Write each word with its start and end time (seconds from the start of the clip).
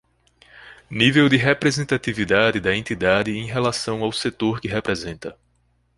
Nível 0.89 1.29
de 1.29 1.37
representatividade 1.37 2.59
da 2.59 2.75
entidade 2.75 3.29
em 3.37 3.45
relação 3.45 4.01
ao 4.03 4.11
setor 4.11 4.59
que 4.59 4.67
representa. 4.67 5.37